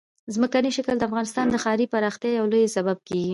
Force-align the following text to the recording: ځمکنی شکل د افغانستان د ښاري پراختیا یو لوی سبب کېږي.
ځمکنی 0.35 0.69
شکل 0.77 0.95
د 0.97 1.03
افغانستان 1.09 1.45
د 1.49 1.55
ښاري 1.63 1.85
پراختیا 1.93 2.31
یو 2.33 2.45
لوی 2.51 2.73
سبب 2.75 2.97
کېږي. 3.07 3.29